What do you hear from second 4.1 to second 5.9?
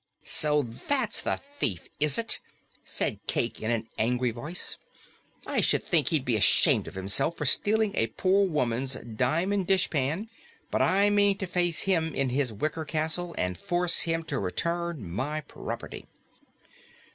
voice. "I should